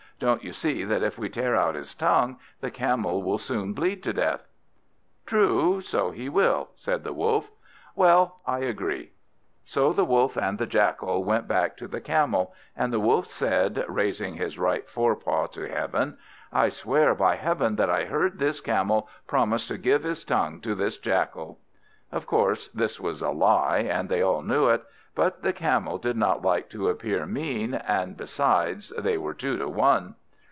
Don't 0.23 0.43
you 0.43 0.53
see 0.53 0.83
that 0.83 1.01
if 1.01 1.17
we 1.17 1.29
tear 1.29 1.55
out 1.55 1.73
his 1.73 1.95
tongue, 1.95 2.37
the 2.59 2.69
Camel 2.69 3.23
will 3.23 3.39
soon 3.39 3.73
bleed 3.73 4.03
to 4.03 4.13
death." 4.13 4.47
"True, 5.25 5.81
so 5.81 6.11
he 6.11 6.29
will," 6.29 6.69
said 6.75 7.03
the 7.03 7.11
Wolf. 7.11 7.49
"Well, 7.95 8.39
I 8.45 8.59
agree." 8.59 9.13
So 9.65 9.91
the 9.91 10.05
Wolf 10.05 10.37
and 10.37 10.59
the 10.59 10.67
Jackal 10.67 11.23
went 11.23 11.47
back 11.47 11.75
to 11.77 11.87
the 11.87 11.99
Camel, 12.01 12.53
and 12.77 12.93
the 12.93 12.99
Wolf 12.99 13.25
said, 13.25 13.83
raising 13.87 14.35
his 14.35 14.59
right 14.59 14.87
forepaw 14.87 15.47
to 15.53 15.67
heaven 15.67 16.19
"I 16.53 16.69
swear 16.69 17.15
by 17.15 17.37
heaven 17.37 17.75
that 17.77 17.89
I 17.89 18.05
heard 18.05 18.37
this 18.37 18.61
Camel 18.61 19.09
promise 19.25 19.67
to 19.69 19.77
give 19.79 20.03
his 20.03 20.23
tongue 20.23 20.61
to 20.61 20.75
this 20.75 20.99
Jackal." 20.99 21.57
Of 22.11 22.27
course 22.27 22.67
this 22.67 22.99
was 22.99 23.23
a 23.23 23.31
lie, 23.31 23.79
and 23.89 24.07
they 24.07 24.21
all 24.21 24.43
knew 24.43 24.67
it; 24.67 24.83
but 25.13 25.43
the 25.43 25.51
Camel 25.51 25.97
did 25.97 26.15
not 26.15 26.41
like 26.41 26.69
to 26.69 26.87
appear 26.87 27.25
mean, 27.25 27.73
and 27.73 28.15
besides, 28.15 28.93
they 28.97 29.17
were 29.17 29.33
two 29.33 29.57
to 29.57 29.67
one. 29.67 30.15